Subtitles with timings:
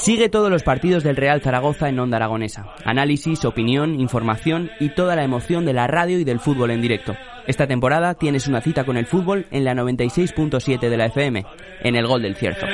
[0.00, 2.66] Sigue todos los partidos del Real Zaragoza en Onda Aragonesa.
[2.84, 7.14] Análisis, opinión, información y toda la emoción de la radio y del fútbol en directo.
[7.46, 11.44] Esta temporada tienes una cita con el fútbol en la 96.7 de la FM,
[11.82, 12.66] en el Gol del Cierzo.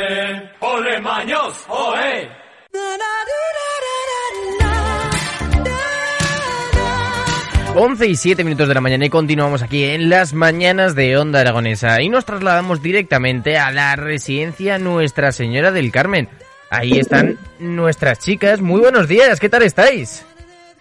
[7.76, 11.40] 11 y 7 minutos de la mañana y continuamos aquí en las mañanas de Onda
[11.40, 16.28] Aragonesa y nos trasladamos directamente a la residencia Nuestra Señora del Carmen.
[16.70, 18.60] Ahí están nuestras chicas.
[18.60, 20.24] Muy buenos días, ¿qué tal estáis?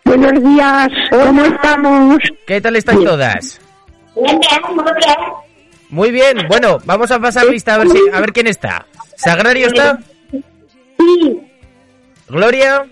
[0.05, 2.17] Buenos días, ¿cómo estamos?
[2.45, 3.59] ¿Qué tal estáis todas?
[4.15, 5.17] Bien, bien, muy bien.
[5.89, 8.85] Muy bien, bueno, vamos a pasar lista a ver si, a ver quién está.
[9.15, 9.97] ¿Sagrario está?
[10.31, 11.41] Sí,
[12.27, 12.85] ¿Gloria?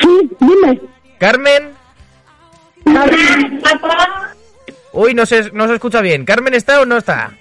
[0.00, 0.80] sí, dime.
[1.18, 1.72] ¿Carmen?
[4.92, 6.24] Uy, no se, no se escucha bien.
[6.24, 7.32] ¿Carmen está o no está?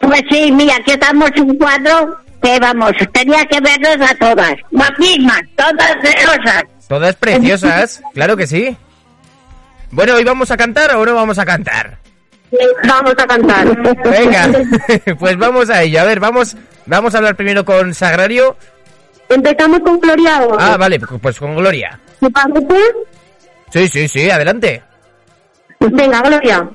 [0.00, 4.98] Pues sí, mira, aquí estamos un cuadro que vamos, tenía que vernos a todas, las
[4.98, 6.64] mismas, todas rosas.
[6.88, 8.76] Todas preciosas, claro que sí.
[9.92, 11.98] Bueno, ¿hoy vamos a cantar o no vamos a cantar?
[12.86, 13.66] Vamos a cantar.
[14.04, 14.48] Venga,
[15.18, 16.00] pues vamos a ello.
[16.00, 16.56] A ver, vamos,
[16.86, 18.56] vamos a hablar primero con Sagrario.
[19.28, 21.98] Empezamos con Gloria o Ah, vale, pues con Gloria.
[22.18, 22.76] ¿Te parece?
[23.70, 24.82] Sí, sí, sí, adelante.
[25.78, 26.68] Venga, Gloria.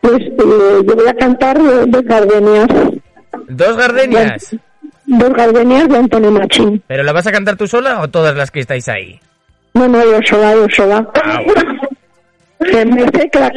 [0.00, 2.66] Pues eh, yo voy a cantar dos gardenias.
[3.48, 4.56] Dos gardenias.
[5.06, 6.82] Dos gardenias de Antonio Machín.
[6.86, 9.20] ¿Pero la vas a cantar tú sola o todas las que estáis ahí?
[9.74, 11.06] No, no, yo sola, yo sola.
[11.22, 11.80] Ah, bueno.
[12.58, 13.50] Que me sé que la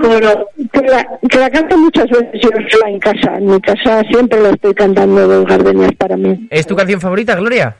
[0.00, 0.48] coro.
[0.72, 3.36] Que la, que la canto muchas veces yo sola en casa.
[3.36, 6.48] En mi casa siempre la estoy cantando dos gardenias para mí.
[6.50, 7.76] ¿Es tu canción favorita, Gloria?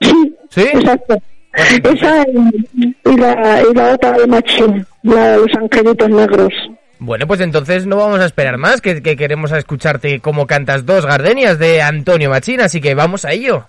[0.00, 0.62] Sí, ¿Sí?
[0.62, 1.16] exacto.
[1.54, 6.52] Esa y, y la, y la otra de Machín, la de los angelitos negros.
[7.04, 11.04] Bueno, pues entonces no vamos a esperar más, que, que queremos escucharte cómo cantas dos
[11.04, 13.68] gardenias de Antonio Machín, así que vamos a ello.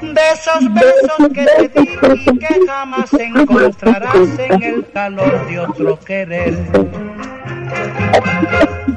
[0.00, 5.98] De esos besos que te di y que jamás encontrarás en el calor de otro
[6.00, 6.56] querer.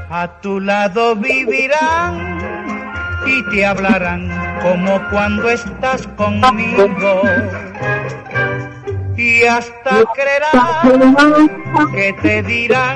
[0.09, 2.39] A tu lado vivirán
[3.25, 4.29] y te hablarán
[4.61, 7.21] como cuando estás conmigo.
[9.23, 12.95] Y hasta creerán que te dirán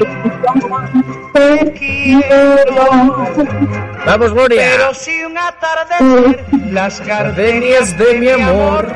[1.33, 3.29] te quiero.
[4.05, 4.71] Vamos, Gloria.
[4.71, 8.87] Pero si un atardecer las gardenias de mi amor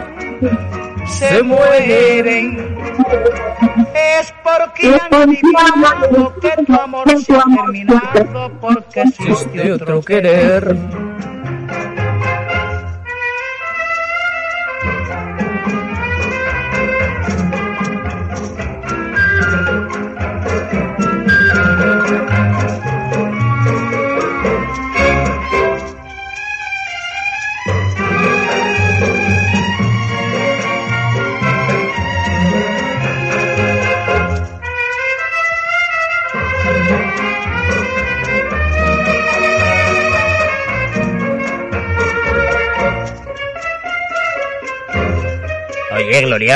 [1.08, 2.78] se mueren,
[3.94, 5.36] es porque han
[6.42, 10.76] que tu amor se ha terminado porque existe otro querer.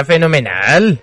[0.03, 0.99] Fenomenal.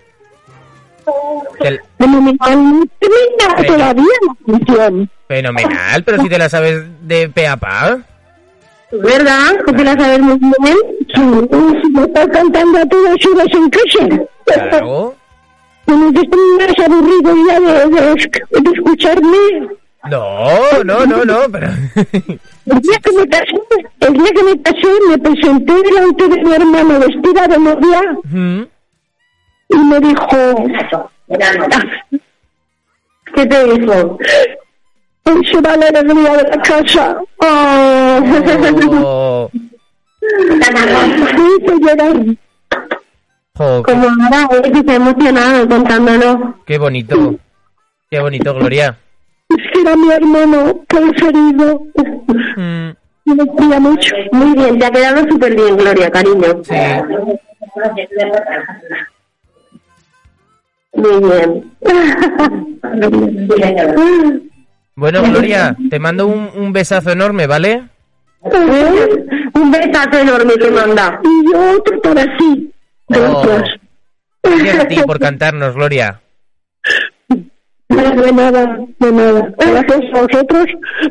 [1.60, 3.66] Te- Fenomenal, Venga.
[3.66, 5.10] todavía la canción.
[5.28, 7.98] Fenomenal, pero si te la sabes de pe a pa.
[8.92, 9.52] ¿Verdad?
[9.64, 10.76] Porque la sabes muy bien.
[11.14, 11.20] Sí,
[11.92, 14.24] me estás cantando a todas horas en casa.
[14.46, 15.14] Claro.
[15.84, 19.68] No estoy más aburrido ya de, de, de escucharme.
[20.08, 21.66] No, no, no, no, pero...
[22.66, 23.60] El día que me casé,
[24.00, 28.62] el día que me casé, me presenté delante de mi hermano vestida de novia Mm.
[29.74, 30.64] Y me dijo,
[33.34, 34.18] ¿qué te dijo?
[35.24, 37.16] Hoy se va la alegría de la casa.
[37.38, 38.20] Oh.
[39.02, 39.50] Oh.
[41.80, 42.16] Llorar.
[43.54, 46.54] Jo, qué, Como ahora, eh, que estoy emocionado contándolo.
[46.66, 47.34] qué bonito.
[48.10, 48.98] Qué bonito, Gloria.
[49.50, 51.82] Es que era mi hermano preferido.
[52.56, 52.90] Mm,
[53.26, 54.14] Me mucho.
[54.32, 56.62] Muy bien, te ha quedado súper bien, Gloria, cariño.
[56.64, 56.74] sí.
[60.94, 61.72] Muy bien.
[64.94, 67.88] Bueno, Gloria, te mando un, un besazo enorme, ¿vale?
[68.42, 71.20] Un besazo enorme que manda.
[71.24, 72.72] Y yo otro para sí.
[73.08, 73.62] Gracias.
[74.42, 76.20] Gracias a ti por cantarnos, Gloria.
[77.28, 79.52] De nada, de nada.
[79.58, 80.66] Gracias a vosotros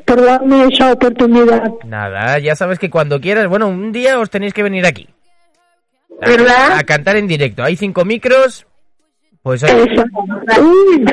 [0.05, 1.63] por darme esa oportunidad.
[1.85, 5.07] Nada, ya sabes que cuando quieras, bueno, un día os tenéis que venir aquí.
[6.21, 6.77] A- ¿Verdad?
[6.77, 7.63] A cantar en directo.
[7.63, 8.65] Hay cinco micros.
[9.43, 10.03] Pues Eso.
[10.61, 11.05] Uy,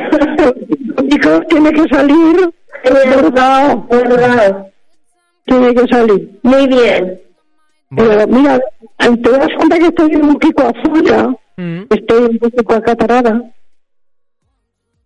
[1.10, 2.50] hijo, tiene que salir.
[2.84, 3.76] ¿Verdad?
[3.90, 4.66] ¿Verdad?
[5.46, 6.38] Tiene que salir.
[6.42, 7.20] Muy bien.
[7.90, 8.60] bueno, Pero mira,
[8.98, 11.28] te das cuenta que estoy un poquito afuera.
[11.56, 13.42] mm, Estoy un poco acatarada.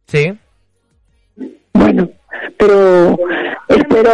[0.06, 0.36] sí.
[1.74, 2.08] Bueno,
[2.58, 3.16] pero
[3.68, 4.10] espero,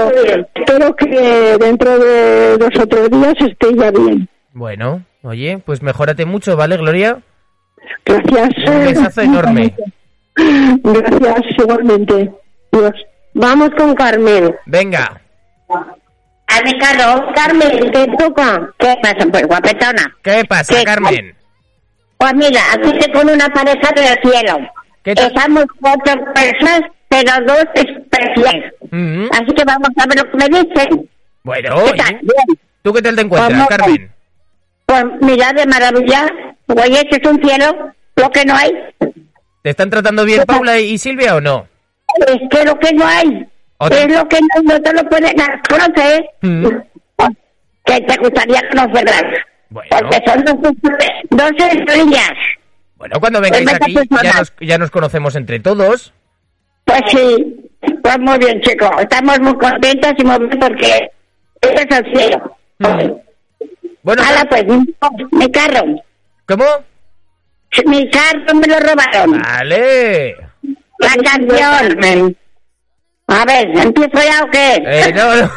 [0.55, 4.29] espero que dentro de dos o tres días esté ya bien.
[4.55, 7.19] Bueno, oye, pues mejórate mucho, ¿vale, Gloria?
[8.05, 8.69] Gracias.
[8.69, 9.75] Un besazo enorme.
[10.37, 12.31] Gracias, igualmente.
[12.73, 12.93] Dios.
[13.35, 14.55] Vamos con Carmen.
[14.67, 15.21] Venga,
[15.71, 18.71] A mi carro, Carmen, ¿qué toca?
[18.79, 20.17] ¿Qué pasa, pues, guapetona?
[20.23, 20.85] ¿qué pasa, ¿Qué?
[20.85, 21.35] Carmen?
[22.17, 24.59] Pues mira, aquí te con una pareja del cielo.
[25.05, 28.73] Estamos cuatro personas, pero dos especiales.
[28.91, 31.09] Mm, Así que vamos a ver lo que me dicen.
[31.45, 32.21] Bueno, ¿Qué tal?
[32.83, 33.69] ¿tú qué tal te encuentras, Vamos.
[33.69, 34.13] Carmen?
[34.87, 36.27] Pues mira, de maravilla.
[36.69, 38.71] Oye, este es un cielo, lo que no hay.
[39.63, 41.67] ¿Te están tratando bien Paula y Silvia o no?
[42.27, 43.47] Es que lo que no hay.
[43.79, 43.99] Otra.
[43.99, 45.37] Es lo que no, no te lo pueden
[45.69, 46.31] conocer.
[46.43, 46.67] Mm.
[47.85, 49.25] Que te gustaría conocerlas.
[49.71, 49.89] Bueno.
[49.91, 50.57] Porque son dos,
[51.31, 52.33] dos estrellas.
[52.97, 56.13] Bueno, cuando vengáis aquí ya nos, ya nos conocemos entre todos.
[56.85, 57.71] Pues sí.
[58.03, 58.91] Pues muy bien, chicos.
[59.01, 61.11] Estamos muy contentos y muy bien porque
[61.61, 62.57] este es el cielo.
[62.79, 63.13] Mm.
[64.03, 64.65] Bueno, Hala, pues,
[65.33, 65.85] mi carro.
[66.49, 66.65] ¿Cómo?
[67.87, 69.41] Mi carro me lo robaron.
[69.43, 70.37] Vale.
[70.99, 72.37] La canción.
[73.29, 74.75] A ver, ¿empiezo ya o qué?
[74.87, 75.51] Eh, no, no.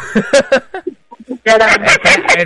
[1.45, 1.67] espera,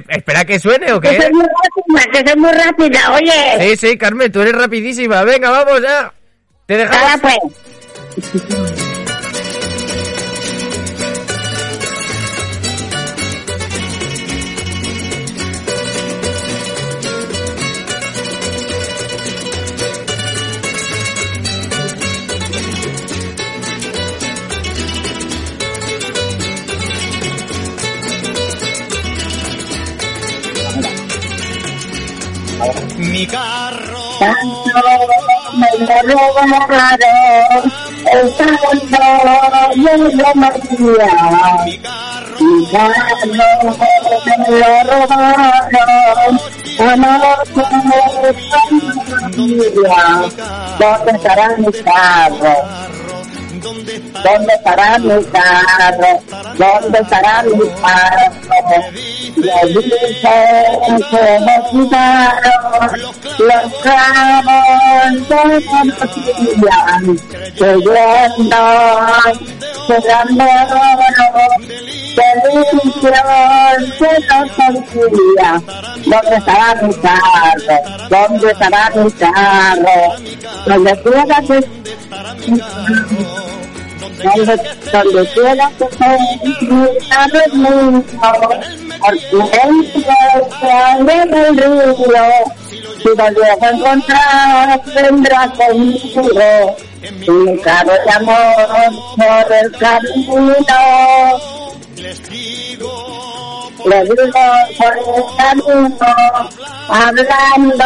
[0.10, 1.22] espera que suene o Que qué.
[1.24, 3.76] soy muy rápida, que soy muy rápida, oye.
[3.76, 5.24] Sí, sí, Carmen, tú eres rapidísima.
[5.24, 6.14] Venga, vamos ya.
[6.68, 7.22] Te dejamos.
[7.22, 8.95] pues.
[34.26, 35.08] Carro,
[35.54, 37.72] Me lo robaron.
[38.06, 38.70] Esta no
[39.76, 41.10] me lo María.
[42.40, 43.38] mi carro, Mi
[44.38, 46.34] me lo robaron.
[46.78, 47.64] Anoche
[49.32, 50.02] familia.
[50.80, 52.85] ¿Dónde estará mi?
[53.66, 56.22] ¿Dónde estará mi carro?
[56.58, 58.32] ¿Dónde estará mi carro?
[59.38, 63.00] Le dicen que me quitaron
[63.40, 65.44] los clavos de
[67.58, 68.62] creyendo
[69.88, 71.36] que eran de oro,
[72.16, 73.20] delicios
[73.98, 75.52] que no sentía.
[76.06, 77.78] ¿Dónde estará mi carro?
[78.10, 79.98] ¿Dónde estará mi carro?
[80.66, 81.58] Donde quiera que
[84.26, 84.56] donde,
[84.92, 86.12] donde quiera que esté,
[86.62, 88.04] mi carro es mío,
[89.00, 91.96] porque él se en el río,
[93.02, 96.76] si llego a encontrar, vendrá conmigo,
[97.28, 100.80] mi carro de amor por el camino,
[101.98, 104.26] Les digo, le digo
[104.78, 105.98] por el camino,
[106.90, 107.86] hablando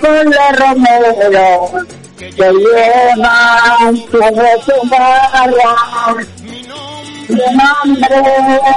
[0.00, 5.76] con los romeros, que llevan sobre su barra,
[7.28, 8.18] mi nombre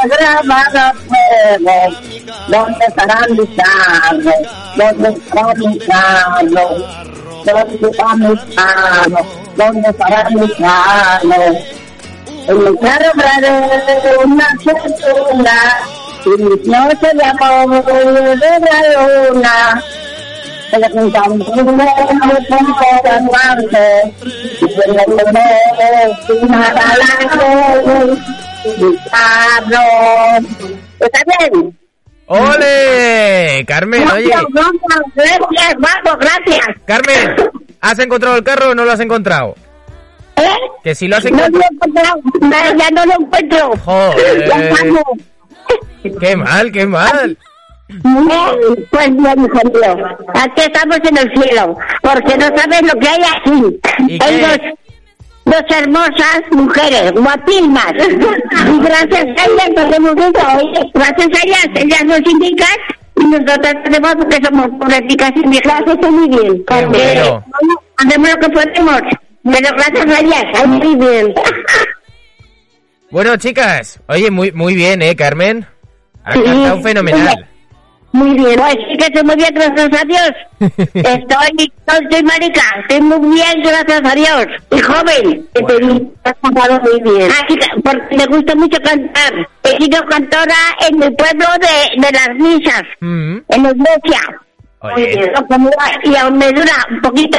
[0.05, 1.77] grabado a fuego.
[2.48, 4.33] ¿Dónde estará mi carro?
[4.77, 6.65] ¿Dónde está mi carro?
[7.45, 9.25] ¿Dónde está mi carro?
[9.55, 11.41] ¿Dónde estará mi carro?
[12.48, 13.12] En mi carro
[14.24, 15.57] una fortuna
[16.25, 19.83] y mis noches de amor de la luna.
[30.99, 31.77] ¿Está bien?
[32.27, 33.65] ¡Ole!
[33.67, 34.29] Carmen, oye.
[34.29, 36.65] Gracias, vamos, gracias.
[36.85, 37.35] Carmen,
[37.81, 39.55] ¿has encontrado el carro o no lo has encontrado?
[40.37, 40.47] ¿Eh?
[40.83, 42.19] Que si lo has No lo encontrado...
[42.23, 43.71] he encontrado, ya no lo encuentro.
[43.83, 44.49] Joder.
[46.19, 47.37] ¡Qué mal, qué mal!
[47.91, 53.07] Eh, Pues bien, hijo mío, aquí estamos en el cielo, porque no sabes lo que
[53.07, 53.79] hay aquí.
[54.07, 54.57] ¿Y Hay dos,
[55.45, 62.03] dos hermosas mujeres, guapísimas, y gracias a ellas nos hemos ido, gracias a ellas, ellas
[62.05, 62.77] nos indican
[63.17, 66.63] y nosotros tenemos porque somos políticas y gracias muy bien.
[66.89, 67.43] Bueno.
[67.98, 69.01] hacemos lo que podemos,
[69.43, 71.33] pero gracias a ellas, ay, muy bien.
[73.10, 75.65] Bueno, chicas, oye, muy, muy bien, ¿eh, Carmen?
[76.24, 76.43] Ha Sí.
[76.43, 77.48] cantado fenomenal.
[78.13, 80.31] Muy bien, pues sí que estoy muy bien, gracias a Dios.
[80.93, 84.45] Estoy, estoy marica, estoy muy bien, gracias a Dios.
[84.71, 86.11] Y joven, Bueno.
[86.25, 87.31] has cantado muy bien.
[87.31, 89.33] Así que, porque me gusta mucho cantar.
[89.63, 90.55] He sido cantora
[90.89, 93.37] en el pueblo de, de las misas, Mm.
[93.47, 94.21] en la iglesia.
[94.81, 95.31] Oye.
[96.03, 97.37] Y aún me dura un poquito.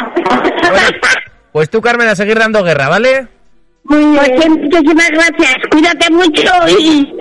[1.53, 3.27] Pues tú, Carmen, a seguir dando guerra, ¿vale?
[3.85, 4.17] Muy bien.
[4.37, 5.55] Pues muchísimas gracias.
[5.71, 7.13] Cuídate mucho y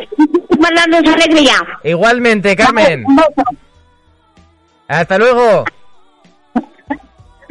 [0.61, 1.55] mandarnos alegría.
[1.83, 3.05] Igualmente, Carmen.
[4.87, 5.65] Hasta luego.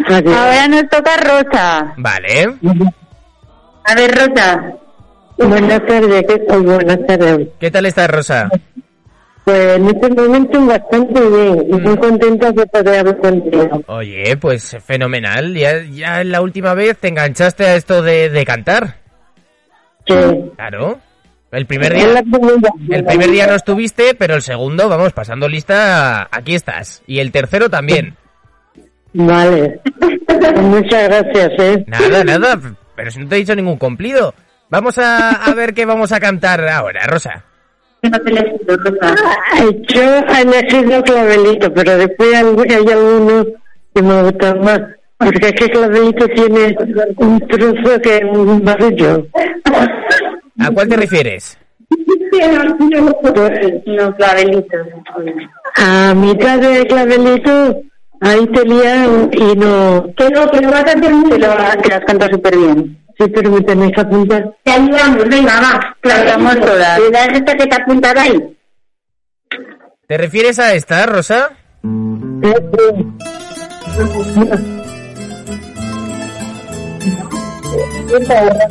[0.09, 1.95] Ahora nos toca Rosa.
[1.97, 2.55] Vale.
[3.85, 4.73] A ver, Rosa.
[5.37, 6.63] Buenas tardes, ¿qué tal?
[6.63, 7.49] Buenas tardes.
[7.59, 8.51] ¿Qué tal estás, Rosa?
[9.45, 13.83] Pues en este momento bastante bien y muy contenta de poder hablar contigo.
[13.87, 15.55] Oye, pues fenomenal.
[15.55, 18.99] Ya, ya la última vez te enganchaste a esto de, de cantar.
[20.07, 20.15] Sí.
[20.57, 21.01] Claro.
[21.53, 22.23] El primer día,
[22.91, 27.03] el primer día no estuviste, pero el segundo, vamos, pasando lista, aquí estás.
[27.07, 28.15] Y el tercero también.
[29.13, 29.81] Vale.
[30.63, 31.85] Muchas gracias, ¿eh?
[31.89, 32.61] Nada, nada.
[32.95, 34.35] Pero si no te he dicho ningún cumplido.
[34.69, 37.45] Vamos a, a ver qué vamos a cantar ahora, Rosa.
[38.03, 38.11] Yo
[40.03, 43.47] he elegido clavelito, pero después hay, algunos
[43.95, 44.81] que me gustan más.
[45.19, 46.75] Porque es que clavelito tiene
[47.17, 49.27] un trozo que es un barrillo.
[50.61, 51.59] ¿A cuál te refieres?
[53.87, 54.87] Los clavelitos.
[55.77, 57.77] A mitad de clavelitos,
[58.21, 60.07] ahí te y no.
[60.17, 61.41] Que no, que lo vas a hacer muy bien.
[61.83, 62.99] Te las cantas súper bien.
[63.19, 64.57] Si pero me tenéis que apuntar.
[64.63, 65.97] Te ayudamos, venga, va.
[66.01, 67.01] Cantamos todas.
[67.01, 68.57] Cuidado esta que te apuntará ahí.
[70.07, 71.51] ¿Te refieres a esta, Rosa?
[78.13, 78.71] ¿Esta Rosa?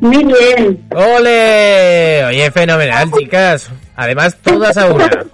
[0.00, 0.84] Muy bien.
[0.94, 2.24] ¡Ole!
[2.26, 3.70] Oye, fenomenal, chicas.
[3.96, 5.24] Además, todas a una.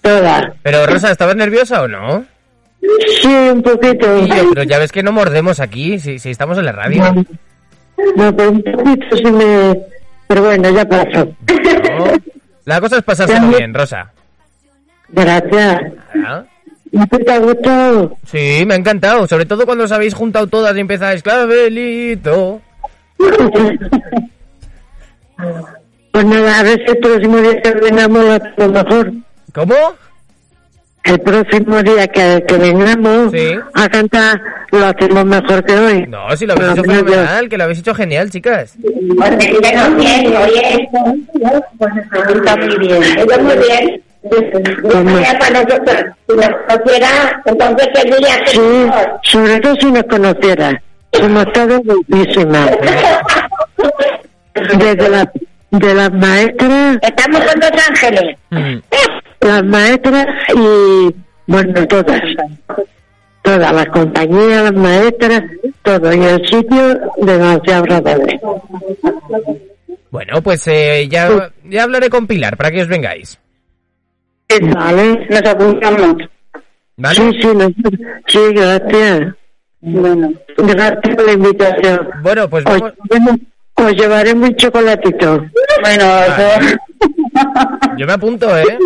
[0.00, 0.44] Todas.
[0.62, 2.24] Pero, Rosa, ¿estabas nerviosa o no?
[3.20, 4.24] Sí, un poquito.
[4.24, 7.14] Sí, pero ya ves que no mordemos aquí, si, si estamos en la radio.
[8.16, 9.78] No, pero un poquito sí me...
[10.28, 11.24] Pero bueno, ya pasó.
[11.26, 12.37] ¿no?
[12.68, 14.12] La cosa es pasárselo bien, Rosa.
[15.08, 15.80] Gracias.
[16.22, 16.44] ¿Ah?
[16.92, 18.18] ¿Y te ha gustado?
[18.26, 19.26] Sí, me ha encantado.
[19.26, 22.60] Sobre todo cuando os habéis juntado todas y empezáis, clavelito.
[26.10, 29.12] Pues nada, a ver si el próximo día vengamos lo mejor.
[29.54, 29.74] ¿Cómo?
[31.04, 33.54] El próximo día que, que vengamos Sí.
[33.74, 34.40] a cantar
[34.72, 36.04] lo hacemos mejor que hoy.
[36.06, 38.76] No, si lo habéis hecho yo- fenomenal, que lo habéis hecho genial, chicas.
[38.76, 39.30] Está
[42.56, 43.02] muy bien.
[43.14, 44.02] Está muy bien.
[45.22, 45.96] Ya para nosotros,
[46.28, 48.00] si nos conociera, entonces que...
[48.50, 48.90] Sí,
[49.22, 50.82] sobre todo si nos conociera.
[51.12, 52.70] Somos todas guapísimas.
[54.54, 55.32] Desde la,
[55.70, 58.36] de las maestras, Estamos con dos ángeles.
[58.50, 58.76] Mm.
[59.40, 61.14] Las maestras y,
[61.46, 62.20] bueno, todas.
[63.42, 65.42] Todas, las compañías, las maestras,
[65.82, 66.12] todo.
[66.12, 68.40] Y el sitio demasiado agradable.
[70.10, 73.38] Bueno, pues eh, ya, ya hablaré con Pilar para que os vengáis.
[74.74, 75.26] Vale.
[75.30, 76.16] Nos apuntamos.
[76.96, 77.14] ¿Vale?
[77.14, 77.68] Sí, sí, no-
[78.26, 79.34] sí, gracias.
[79.80, 80.32] Bueno.
[80.56, 82.08] Gracias por la invitación.
[82.22, 83.36] Bueno, pues Os, vamos.
[83.74, 85.44] os llevaré un chocolatito.
[85.82, 86.76] Bueno, eso...
[87.96, 88.78] Yo me apunto, ¿eh?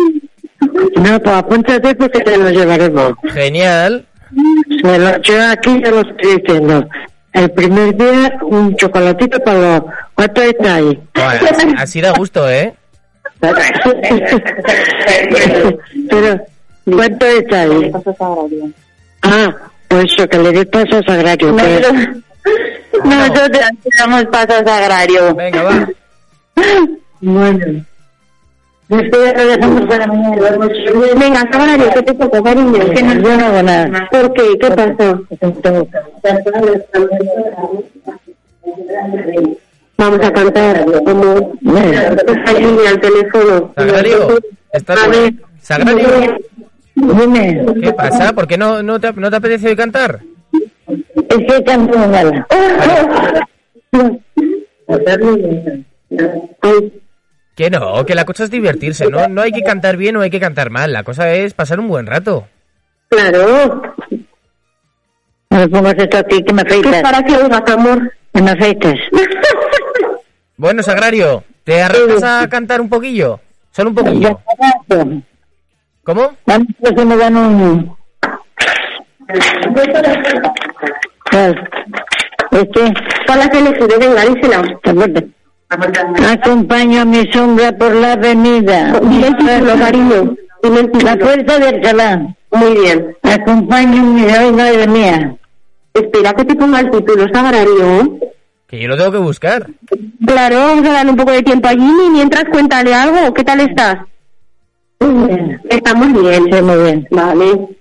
[0.95, 3.13] No, pues apúntate porque te lo llevaremos.
[3.33, 4.05] Genial.
[4.83, 6.87] Me lo, yo aquí ya lo estoy diciendo.
[7.33, 9.81] El primer día, un chocolatito para los...
[10.13, 10.99] ¿Cuánto está ahí?
[11.15, 12.73] Bueno, así, así da gusto, ¿eh?
[16.09, 16.39] Pero,
[16.85, 17.91] ¿cuánto está ahí?
[19.21, 19.53] Ah,
[19.87, 21.55] pues eso, que le dé paso a Sagrario.
[21.55, 22.21] que-
[23.03, 23.49] Nosotros
[23.99, 25.35] damos pasos agrarios.
[25.35, 25.87] Venga, va.
[27.21, 27.85] Bueno.
[31.19, 32.79] Venga, caballo, ¿qué te toca, cariño?
[32.93, 34.09] Que no, yo no hago nada.
[34.11, 34.43] ¿Por qué?
[34.59, 35.23] ¿Qué pasó?
[39.97, 43.73] Vamos a cantar como línea al teléfono.
[43.75, 44.39] Sagrario,
[44.71, 45.33] ¿estás ver.
[45.61, 46.37] Sagrario,
[46.95, 48.33] Dime, ¿qué pasa?
[48.33, 50.21] ¿Por qué no, no, te, no te apetece cantar?
[50.87, 52.47] es que canto nada.
[56.61, 57.02] Ay,
[57.55, 59.27] Que no, que la cosa es divertirse, ¿no?
[59.27, 61.87] No hay que cantar bien o hay que cantar mal, la cosa es pasar un
[61.87, 62.47] buen rato.
[63.09, 63.81] claro.
[65.49, 67.01] No me pongas esto aquí, que me ¿Qué afeitas.
[67.03, 68.11] para que oigas, amor?
[68.33, 68.99] Que me afeites.
[70.55, 73.39] Bueno, Sagrario, ¿te arrancas a cantar un poquillo?
[73.71, 74.39] Solo un poquillo.
[76.03, 76.31] ¿Cómo?
[76.45, 77.97] Vamos, que se me dan un...
[82.51, 82.93] Este,
[83.25, 84.61] Para que le sude, venga, dísela.
[86.31, 88.99] Acompaño a mi sombra por la avenida.
[89.79, 90.35] Cariño.
[91.03, 92.35] La puerta de Alcalá.
[92.51, 93.17] Muy bien.
[93.23, 95.35] Acompaño a mi ay, madre mía.
[95.93, 98.19] Espera que te ponga el título, Sagrario.
[98.67, 99.67] Que yo lo tengo que buscar.
[100.25, 103.33] Claro, vamos a darle un poco de tiempo allí y mientras cuéntale algo.
[103.33, 103.97] ¿Qué tal estás?
[104.99, 105.61] Muy bien.
[105.69, 106.43] Estamos bien.
[106.51, 107.07] Sí, muy bien.
[107.11, 107.77] Vale.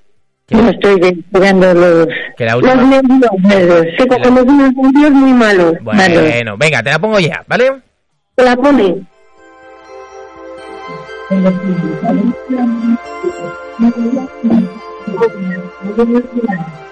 [0.53, 2.07] No estoy pegando los...
[2.37, 3.01] Que la Los última...
[3.43, 3.87] nervios.
[3.99, 5.75] Que cogemos unos nervios muy malos.
[5.83, 7.81] Bueno, venga, te la pongo ya, ¿vale?
[8.35, 9.03] ¿Te la pone?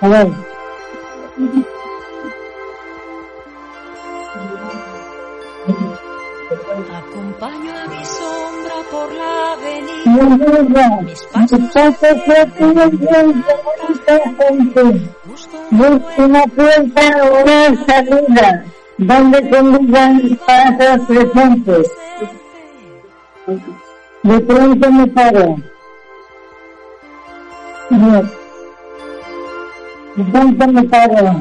[0.00, 0.28] A ver.
[6.96, 7.99] Acompaño a mi
[9.00, 11.00] por la avenida.
[11.02, 11.60] Mis pasos
[13.88, 14.86] busco
[15.70, 18.64] Busco una puerta o una salida
[18.98, 21.90] donde convivan pasos presentes.
[24.22, 25.56] De pronto me paro.
[30.16, 31.40] De pronto me paro.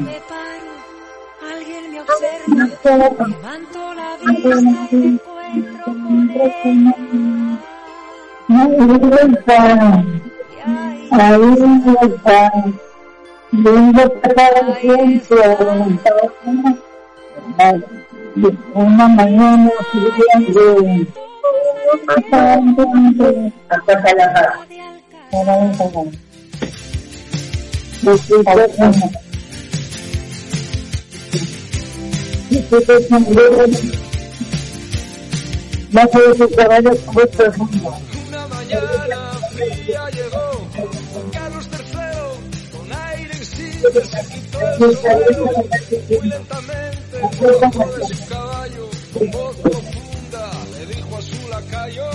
[1.52, 3.26] alguien me observa.
[3.26, 7.39] Levanto la vista y me encuentro con
[14.80, 15.38] tiempo.
[18.74, 21.06] Una mañana siguiente.
[35.92, 38.09] bajo de su caballo muy profundo.
[38.70, 40.68] Mañana fría llegó
[41.32, 45.44] Carlos III con aire insigne se quitó el sombrero
[46.08, 47.16] muy lentamente
[47.72, 52.10] sobre su caballo con voz profunda le dijo a su lacayo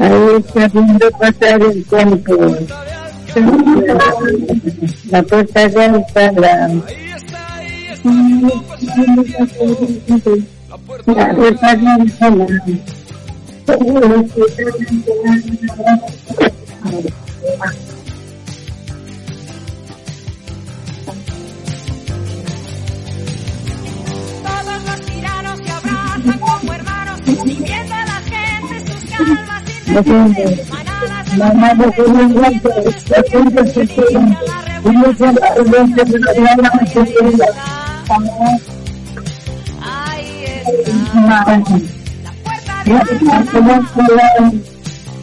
[0.00, 2.34] Ahí está, viendo pasar el tiempo.
[5.10, 6.70] La puerta ahí está la
[10.68, 12.46] La puerta de Alcalá.
[13.66, 13.84] Todos
[24.84, 30.68] los tiranos se abrazan como hermanos, viviendo a la gente sus calmas indecibles.
[31.36, 32.70] Manadas de golpe,
[33.08, 34.28] la puerta se la
[39.82, 41.44] Ahí está.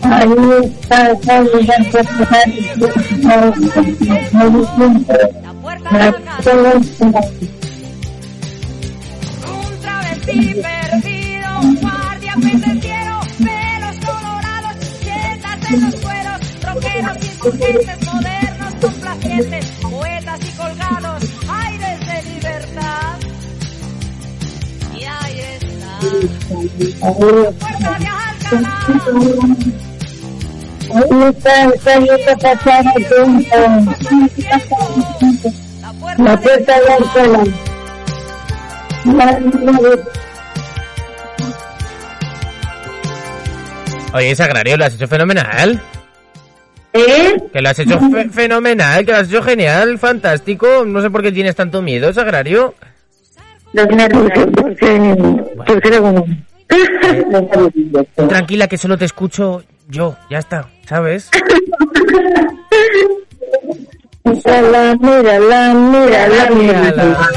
[0.03, 1.49] Ahí está, está el
[4.51, 5.13] lo siento.
[5.41, 5.89] La puerta.
[9.47, 11.49] Un travesti perdido,
[11.81, 14.75] guardia pendenciero, pelos colorados,
[15.71, 15.95] en los
[18.13, 21.14] modernos, complacientes, poetas y colgados,
[31.29, 31.71] está,
[36.17, 37.51] la puerta de.
[39.05, 39.99] La la-
[44.13, 45.81] Oye, Sagrario, lo has hecho fenomenal.
[46.93, 47.35] ¿Eh?
[47.51, 50.85] Que lo has hecho fe- fenomenal, que lo has hecho genial, fantástico.
[50.85, 52.73] No sé por qué tienes tanto miedo, Sagrario.
[53.75, 55.15] Los nervios, porque,
[55.57, 56.25] porque era como...
[58.29, 61.29] Tranquila, que solo te escucho yo, ya está, ¿sabes?
[64.23, 67.29] Mírala, mírala, mírala, mírala.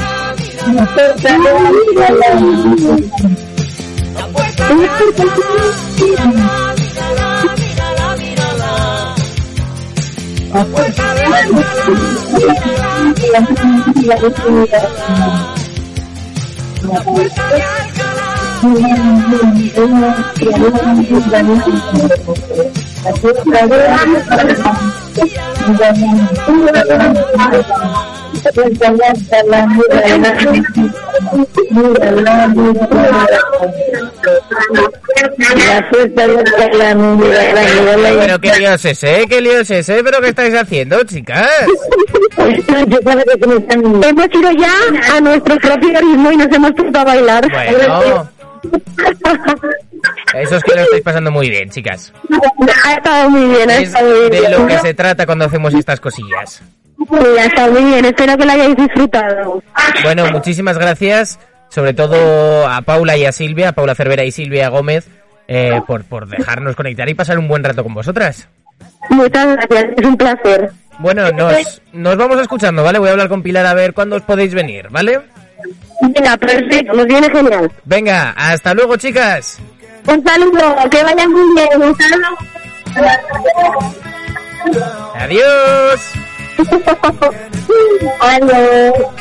[10.53, 11.25] La puerta de
[14.63, 15.58] Alcalá.
[16.83, 18.29] La puerta de Alcalá.
[23.03, 24.53] La puerta de Alcalá.
[28.43, 29.67] La puerta de Alcalá,
[31.31, 31.39] De
[36.99, 38.17] de de.
[38.19, 41.47] Pero qué lío es ese, qué lío es ese, pero qué estáis haciendo, chicas.
[42.37, 44.73] Hemos ido ya
[45.15, 47.47] a nuestro propio ritmo y nos hemos puesto a bailar.
[47.51, 48.29] Bueno,
[50.35, 52.13] eso es que lo estáis pasando muy bien, chicas.
[52.85, 54.51] Ha estado muy bien, ha Es estado muy de bien.
[54.51, 56.61] lo que se trata cuando hacemos estas cosillas.
[57.07, 59.63] Ha estado muy bien, espero que lo hayáis disfrutado.
[60.03, 64.69] Bueno, muchísimas gracias, sobre todo a Paula y a Silvia, a Paula Cervera y Silvia
[64.69, 65.07] Gómez,
[65.47, 68.47] eh, por, por dejarnos conectar y pasar un buen rato con vosotras.
[69.09, 70.71] Muchas gracias, es un placer.
[70.99, 72.99] Bueno, nos, nos vamos escuchando, ¿vale?
[72.99, 75.21] Voy a hablar con Pilar a ver cuándo os podéis venir, ¿vale?
[76.01, 77.71] Venga, perfecto, nos viene genial.
[77.85, 79.59] Venga, hasta luego, chicas.
[80.05, 82.27] Un saludo, que vaya muy bien, un saludo.
[85.15, 86.13] Adiós.
[88.19, 89.13] Aló.